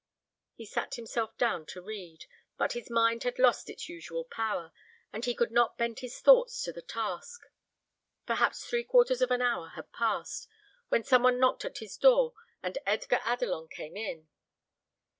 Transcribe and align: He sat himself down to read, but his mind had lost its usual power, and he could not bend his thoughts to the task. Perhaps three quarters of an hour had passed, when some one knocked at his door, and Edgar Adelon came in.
He 0.55 0.65
sat 0.65 0.95
himself 0.95 1.37
down 1.37 1.67
to 1.67 1.79
read, 1.83 2.25
but 2.57 2.73
his 2.73 2.89
mind 2.89 3.21
had 3.21 3.37
lost 3.37 3.69
its 3.69 3.87
usual 3.87 4.23
power, 4.25 4.71
and 5.13 5.23
he 5.23 5.35
could 5.35 5.51
not 5.51 5.77
bend 5.77 5.99
his 5.99 6.19
thoughts 6.19 6.63
to 6.63 6.71
the 6.73 6.81
task. 6.81 7.41
Perhaps 8.25 8.65
three 8.65 8.83
quarters 8.83 9.21
of 9.21 9.29
an 9.29 9.43
hour 9.43 9.73
had 9.75 9.93
passed, 9.93 10.47
when 10.89 11.03
some 11.03 11.21
one 11.21 11.39
knocked 11.39 11.65
at 11.65 11.77
his 11.77 11.97
door, 11.97 12.33
and 12.63 12.79
Edgar 12.83 13.19
Adelon 13.25 13.67
came 13.69 13.95
in. 13.95 14.27